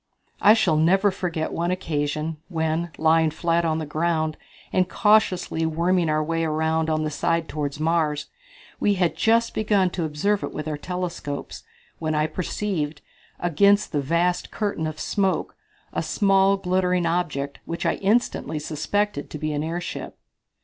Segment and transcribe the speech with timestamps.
[0.41, 4.35] I shall never forget one occasion, when, lying flat on the ground,
[4.73, 8.25] and cautiously worming our way around on the side toward Mars,
[8.79, 11.61] we had just begun to observe it with our telescopes,
[11.99, 13.03] when I perceived,
[13.39, 15.55] against the vast curtain of smoke,
[15.93, 20.17] a small, glinting object, which I instantly suspected to be an airship.